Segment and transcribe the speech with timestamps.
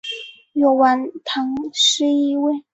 [0.53, 2.63] 有晚唐诗意味。